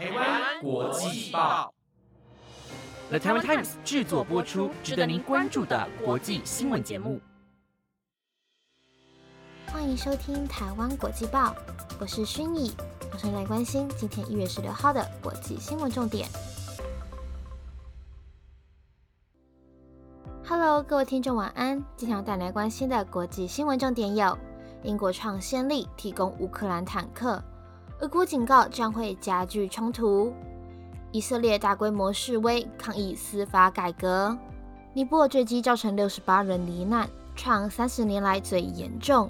[0.00, 1.74] 台湾国际报
[3.10, 7.20] ，The Taiwan Times 制作播出，值得您关注的国际新闻节目。
[9.66, 11.54] 欢迎收听台湾国际报，
[12.00, 12.74] 我是薰逸，
[13.12, 16.26] 马上来关心今天一月十六号的国际新闻重点。
[20.46, 21.76] Hello，各位听众晚安。
[21.94, 24.38] 今天要带来关心的国际新闻重点有：
[24.82, 27.44] 英国创先例提供乌克兰坦克，
[28.00, 30.32] 俄国警告将会加剧冲突；
[31.12, 34.34] 以色列大规模示威抗议司法改革；
[34.94, 39.28] 尼泊尔坠机造成六十八人罹难，创三十年来最严重；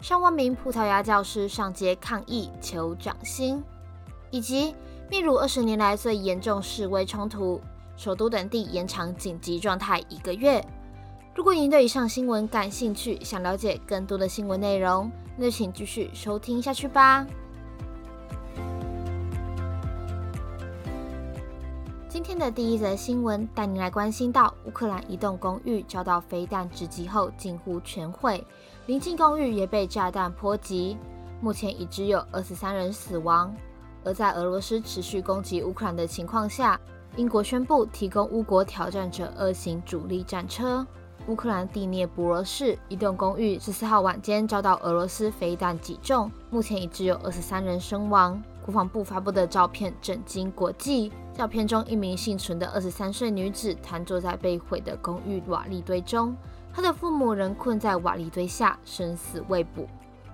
[0.00, 3.60] 上万名葡萄牙教师上街抗议求涨薪；
[4.30, 4.74] 以及
[5.10, 7.60] 秘鲁二十年来最严重示威冲突。
[7.94, 10.64] 首都等地延长紧急状态一个月。
[11.34, 17.26] 如果您对以上新闻感兴趣，想了解更多的新闻内容，那就请继续收听下去吧。
[22.12, 28.46] 今天的第一则新闻带您来关心到乌克兰一栋公寓遭到飞弹直击后近乎全毁，
[28.84, 30.98] 临近公寓也被炸弹波及，
[31.40, 33.50] 目前已知有二十三人死亡。
[34.04, 36.78] 而在俄罗斯持续攻击乌克兰的情况下，
[37.16, 40.86] 英国宣布提供乌国挑战者二型主力战车。
[41.28, 48.38] 乌克兰第聂伯罗市一栋公寓十四号晚间遭到俄罗斯飞弹击中，目前已只有二十三人身亡。
[48.62, 51.10] 国防部发布的照片震惊国际。
[51.34, 56.36] 照片中，一名幸存的二十三岁女子瘫坐在被毁的公寓瓦砾堆中，
[56.72, 59.88] 她的父母仍困在瓦砾堆下，生死未卜。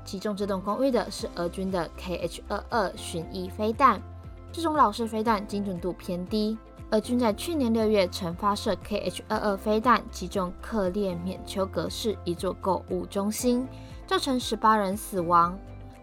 [0.05, 4.03] 击中这栋公寓的是俄军的 Kh-22 巡弋飞弹，
[4.51, 6.59] 这种老式飞弹精准度偏低。
[6.91, 13.69] 俄军在去年六月曾发射 Kh-22 飞弹击中克列缅丘格市一座购物中心，
[14.07, 15.57] 造成十八人死亡。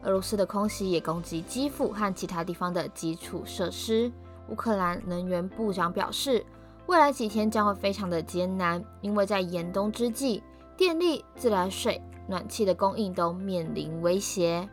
[0.04, 4.12] 俄罗斯的空袭也攻击基辅和其他地方的基础设施。
[4.50, 6.46] 乌克兰能源部长表示，
[6.88, 10.44] 未来几天将会非常的艰难，因为在严冬之际，
[10.78, 14.69] 电力、自来水、暖气的供应都面临威胁。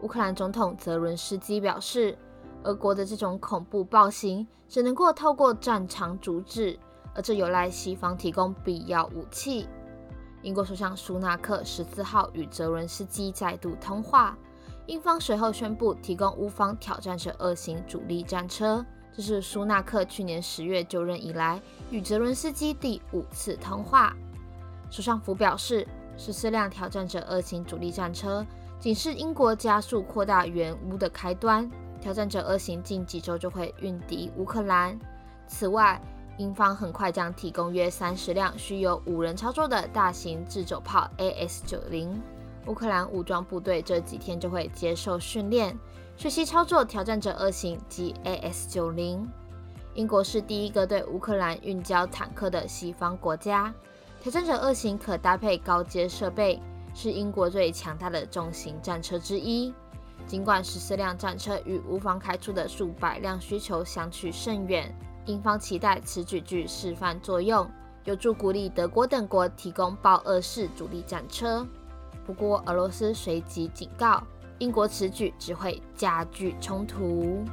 [0.00, 2.16] 乌克兰总统泽伦斯基表示。
[2.64, 6.76] 俄国的这种恐怖暴行只能够透过战场阻止，
[7.14, 9.68] 而这有赖西方提供必要武器。
[10.42, 14.36] 英国首相苏纳克十四号与泽伦斯基再度通话，
[14.86, 18.84] 英方随后宣布提供乌方挑战者二型主力战车，
[19.18, 24.14] 这是苏纳克去年十月就任以来与泽伦斯基第五次通话。
[24.90, 25.84] 首相府表示，
[26.16, 28.46] 十四辆挑战者二型主力战车
[28.78, 31.68] 仅是英国加速扩大援乌的开端。
[32.00, 34.96] 挑战者二型近几周就会运抵乌克兰。
[35.48, 36.00] 此外，
[36.36, 42.10] 英方很快将提供约三十辆需由五人操作的大型自走炮 AS-90。
[42.68, 45.76] 乌克兰武装部队这几天就会接受训练，
[46.18, 49.24] 学习操作挑战者二型及 AS-90。
[49.94, 53.72] 英国是第一个对乌克兰运交坦克的西方国家。
[54.20, 56.60] 挑战者二型可搭配高阶设备，
[56.92, 59.72] 是英国最强大的重型战车之一。
[60.26, 64.92] 尽管十四辆战车与乌方开出的数百辆需求相去甚远，
[65.24, 67.70] 英方期待此举具示范作用，
[68.02, 71.64] 有助鼓励德国等国提供豹二式主力战车。
[72.26, 74.20] 不过，俄罗斯随即警告，
[74.58, 77.44] 英国此举只会加剧冲突。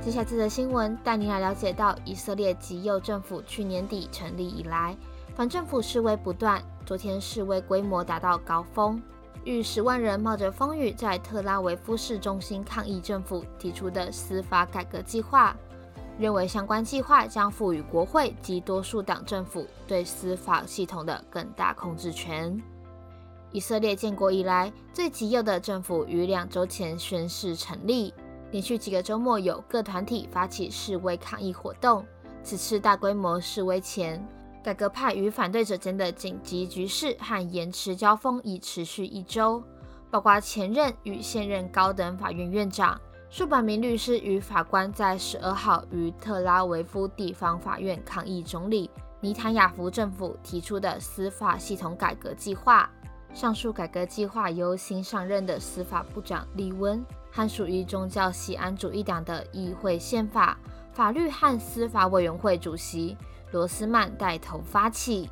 [0.00, 4.96] 接下来的新闻带您来了解到，以色列极右政府去年底成立以来，
[5.34, 6.62] 反政府示威不断。
[6.84, 9.02] 昨天示威规模达到高峰，
[9.42, 15.56] 逾十万人冒着风雨在特拉维夫市中心抗议政府提出的司法改革计划，
[16.18, 22.60] 认为相关计划将赋予国会及多数党政府对司法系统的更大控制权。
[23.52, 28.12] 以色列建国以来最极右的政府于两周前宣誓成立，
[28.50, 32.04] 连续几个周末有各团体发起示威抗议活动。
[32.42, 34.26] 此次大规模示威前。
[34.62, 39.62] 改革派与反对者间的紧急局势和延迟交锋已持续一周，
[40.10, 48.88] 包括前任与现任高等法院院长、数百名律师与法官在十二号于特拉维夫地方法院抗议总理
[49.20, 52.88] 尼坦雅夫政府提出的司法系统改革计划。
[53.34, 60.56] 上述改革计划由新上任的司法部长利温和属于宗教西安主义党的议会宪法、
[60.94, 63.16] 法律和司法委员会主席。
[63.52, 65.30] 罗斯曼带头发起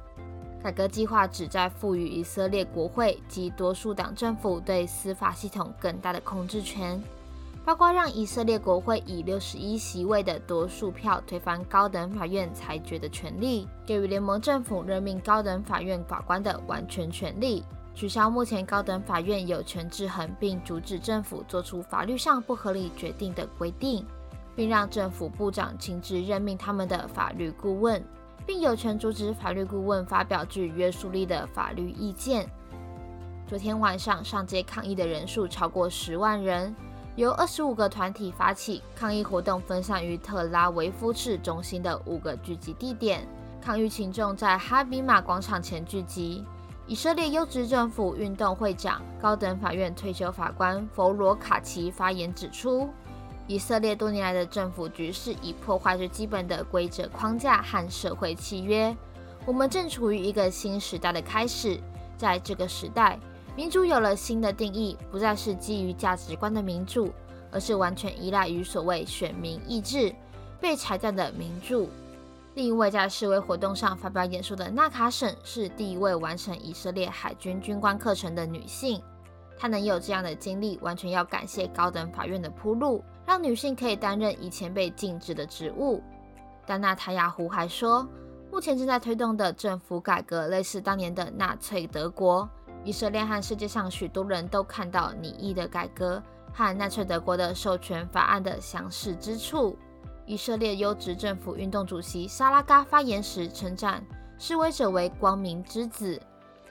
[0.62, 7.02] 改革计划，旨在赋予以色列国会及多数党政府对司法系统更大的控制权，
[7.64, 17.64] 包括让以色列国会以六十一席位的多数票推翻高等法院裁决的权利，给予联盟政府任命高等法院法官的完全权利，
[17.94, 24.04] 取消目前高等法院有权制衡并阻止政府做出法律上不合理决定的规定，
[24.54, 28.04] 并让政府部长亲自任命他们的法律顾问，
[28.46, 32.46] 并有权阻止法律顾问发表具约束力的法律意见。
[33.46, 36.74] 昨天晚上上街抗议的人数超过十万人，
[37.16, 43.26] 由二十五个团体发起抗议活动，分散于特拉维夫市中心的五个聚集地点。
[43.62, 46.44] 抗议群众在哈比马广场前聚集。
[46.86, 52.90] 以色列优质政府运动会长、高等法院退休法官弗罗卡奇发言指出，
[53.46, 58.94] 以色列多年来的政府局势已破坏着基本的规则框架和社会契约。
[59.46, 61.80] 我们正处于一个新时代的开始，
[62.18, 63.18] 在这个时代，
[63.56, 67.12] 民主有了新的定义，不再是基于价值观的民主，
[67.52, 70.12] 而是完全依赖于所谓选民意志、
[70.60, 71.88] 被裁断的民主。
[72.54, 79.00] 另一位在示威活动上发表演说的纳卡省是第一位完成以色列海军军官课程的女性。
[79.56, 86.02] 她能有这样的经历，完全要感谢高等法院的铺路，让女性可以担任以前被禁止的职务。
[86.66, 88.04] 但纳塔亚胡还说，
[88.50, 92.48] 目前正在推动的政府改革类似当年的纳粹德国。
[92.84, 96.22] 以色列和世界上许多人都看到拟议的改革
[96.52, 99.76] 和纳粹德国的授权法案的相似之处。
[100.26, 104.04] 以色列优质政府运动主席萨拉嘎发言时称赞
[104.38, 106.20] 示威者为“光明之子”，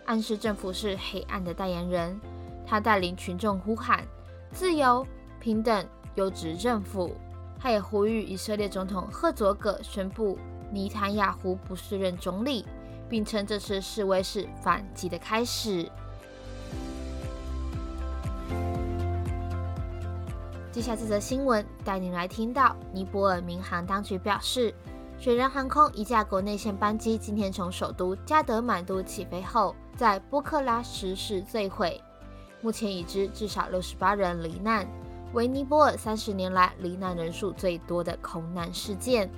[0.06, 2.20] 暗示政府是黑暗的代言人。
[2.66, 4.04] 他带领群众呼喊
[4.52, 5.06] “自由、
[5.40, 5.86] 平等、
[6.16, 7.16] 优质政府”。
[7.60, 10.38] 他也呼吁以色列总统赫佐格宣布
[10.72, 12.66] 尼坦雅胡不适任总理，
[13.08, 15.90] 并称这次示威是反击的开始。
[20.74, 24.74] 接下这则新闻带您来听到，尼泊尔民航当局表示，
[25.20, 32.02] 雪人航空一架国内线班机今天从首都加德满都起飞后，在波克拉失事坠毁，
[32.60, 34.88] 目前已知至少六十八人罹难，
[35.34, 39.30] 为尼泊尔三十年来罹难人数最多的空难事件。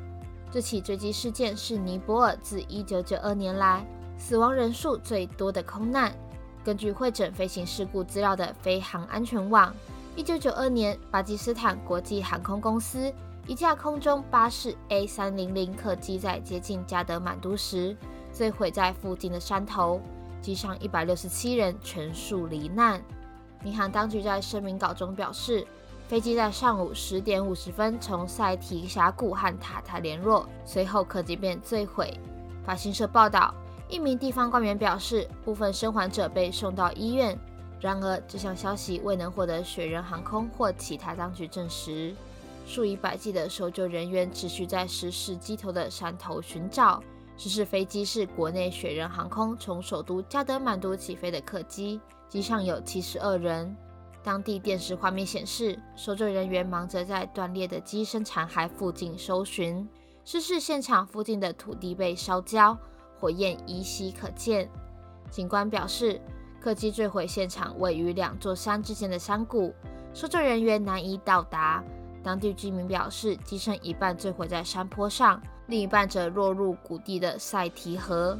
[0.49, 3.85] 这起坠机事件是尼泊尔自一九九二年来
[4.17, 6.13] 死亡人数最多的空难。
[6.63, 9.75] 根据会诊飞行事故资料的飞航安全网。
[10.15, 13.13] 一九九二年，巴基斯坦国际航空公司
[13.47, 17.95] 一架空中巴士 A 三零零客机在接近加德满都时
[18.31, 19.99] 坠毁在附近的山头，
[20.41, 23.01] 机上一百六十七人全数罹难。
[23.61, 25.67] 民航当局在声明稿中表示，
[26.07, 32.17] 飞机在上午十点五十分从塞提峡谷和塔塔联络，随后客机便坠毁。
[32.65, 33.53] 法新社报道，
[33.89, 37.37] 一名地方官员表示，部分生还者被送到医院。
[37.85, 42.15] 然而，这项消息未能获得雪人航空或其他当局证实。
[42.65, 47.03] 数以百计的搜救人员持续在失事机头的山头寻找。
[47.37, 53.77] 失事飞机是国内雪人航空从首都加德满都起飞的客机，机上有七十二人。
[54.23, 59.87] 当地电视画面显示，搜救人员忙着在断裂的机身残骸附近搜寻。
[60.23, 62.75] 失事现场附近的土地被烧焦，
[63.19, 64.67] 火焰依稀可见。
[65.29, 66.19] 警官表示。
[66.65, 69.71] 客机坠毁现场位于两座山之间的山谷，
[70.15, 71.83] 搜救人员难以到达。
[72.23, 78.35] 当地居民表示，机身一半坠毁在山坡上，另一半则落入谷地的塞提河。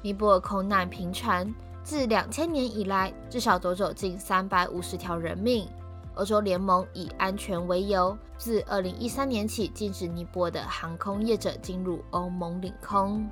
[0.00, 1.54] 尼泊尔空难频传，
[1.84, 5.68] 自两千年以来，至少夺走近三百五十条人命。
[6.14, 13.28] 欧洲联盟以安全为由，自二零一三年起禁止尼泊尔的航空业者进入欧盟领空。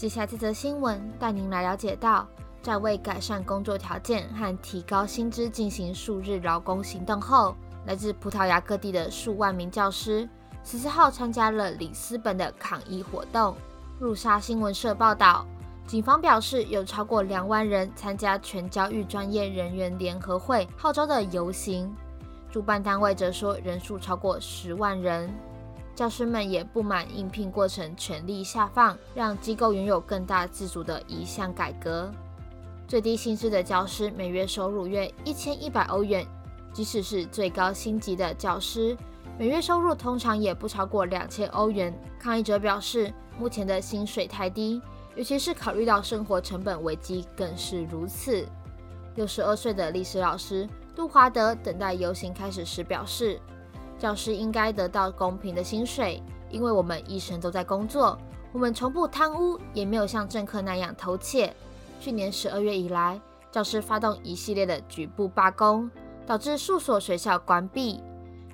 [0.00, 2.26] 接下来这则新闻带您来了解到，
[2.62, 7.54] 在为改善工作条件和提高薪资进行数日劳工行动后，
[7.84, 10.26] 来自葡萄牙各地的数万名教师
[10.64, 13.54] 十四号参加了里斯本的抗议活动。
[13.98, 15.44] 入沙新闻社报道，
[15.86, 21.94] 警方表示有超过两万人参加全教育专业人员联合会号召的游行，
[22.50, 25.30] 主办单位则说人数超过十万人。
[26.00, 32.10] 教师们也不满应聘过程权力下放，让机构拥有更大自主的一项改革。
[32.88, 36.26] 最低薪资的教师每月收入约一千一百欧元，
[36.72, 38.96] 即使是最高薪级的教师，
[39.38, 41.92] 每月收入通常也不超过两千欧元。
[42.18, 44.80] 抗议者表示，目前的薪水太低，
[45.16, 48.48] 尤其是考虑到生活成本危机更是如此。
[49.16, 50.66] 六十二岁的历史老师
[50.96, 53.38] 杜华德等待游行开始时表示。
[54.00, 58.18] 教师应该得到公平的薪水，因为我们一生都在工作。
[58.50, 61.54] 我们从不贪污，也没有像政客那样偷窃。
[62.00, 63.20] 去年十二月以来，
[63.52, 65.90] 教师发动一系列的局部罢工，
[66.26, 68.00] 导致数所学校关闭。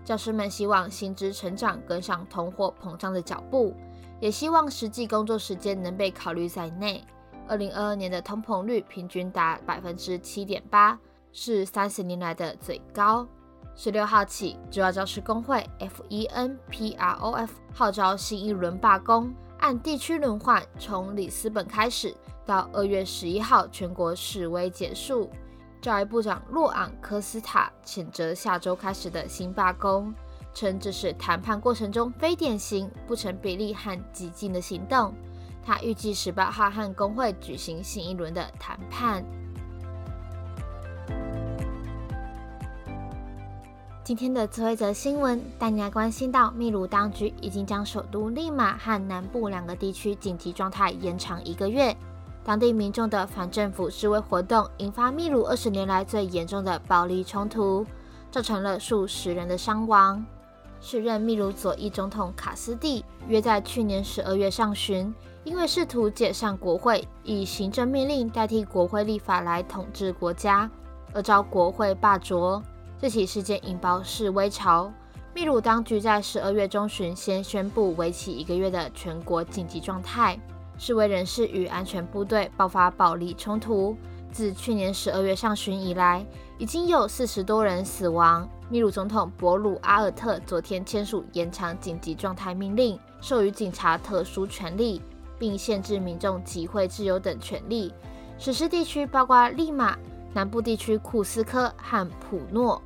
[0.05, 3.73] 教师们希望薪资成长跟上通货膨胀的脚步，
[4.19, 7.05] 也希望实际工作时间能被考虑在内。
[7.47, 10.99] 二零二二年的通膨率平均达百分之七点八，
[11.33, 13.25] 是三十年来的最高。
[13.79, 22.17] 十六号起，主要教师工会 FENPROF 号召新一轮罢工，按地区轮换，从里斯本开始，
[22.47, 25.31] 到二月十一号全国示威结束。
[25.83, 30.13] 教育部长洛昂科斯塔谴责下周开始的新罢工，
[30.55, 35.15] 称这是谈判过程中非典型、不成比例和激进的行动。
[35.63, 39.23] 他预计十八号和工会举行新一轮的谈判。
[44.07, 51.93] 今天的最后一则新闻带你来关心到，秘鲁当局已经将首都利马和南部两个地区紧急状态延长一个月。
[52.45, 57.85] 当地民众的反政府示威活动引发秘鲁二十年来最严重的暴力冲突，
[58.31, 60.25] 造成了数十人的伤亡。
[60.81, 70.71] 时任秘鲁左翼总统卡斯蒂约在去年十二月上旬，因为试图解散国会，以行政命令代替国会立法来统治国家，
[71.13, 72.63] 而遭国会罢黜。
[72.99, 74.93] 这起事件引爆示威潮。
[75.35, 80.39] 秘鲁当局在十二月中旬先宣布为期一个月的全国紧急状态。
[80.79, 83.97] 示威人士与安全部队爆发暴力冲突。
[84.33, 86.27] 自去年十二月上旬以来，
[86.59, 88.49] 已经有四十多人死亡。
[88.69, 95.01] 秘鲁总统博鲁阿尔特昨天签署延长紧急状态命令，授予警察特殊权利，
[95.39, 97.93] 并限制民众集会自由等权利。
[98.39, 99.97] 实施地区包括利马
[100.37, 102.83] 南部地区库斯科和普诺。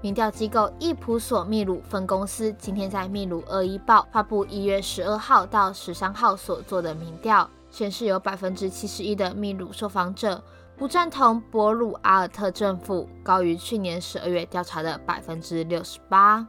[0.00, 10.42] 民调机构易普索秘鲁分公司今天在秘鲁二一报发布一月十二号到十三号所做的民调，显示有百分之七十一的秘鲁受访者
[10.76, 16.44] 不赞同博鲁阿尔特政府，高于去年十二月调查的百分之六十八。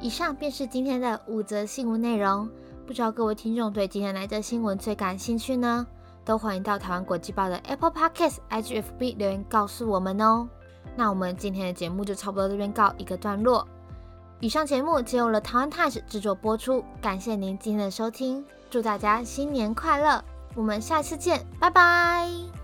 [0.00, 2.48] 以上便是今天的五则新闻内容，
[2.90, 5.86] 不知道各位听众对今天来的新闻最感兴趣呢？
[6.24, 10.48] 都欢迎到台湾国际报的 Apple Podcast、IGFB 留言告诉我们哦。
[10.96, 13.64] 那我们今天的节目就差不多这边告一个段落。
[14.40, 20.24] 以上节目皆由了台湾 Times 制作播出，感谢您今天的收听，祝大家新年快乐！
[20.56, 22.59] 我们下次见，拜拜。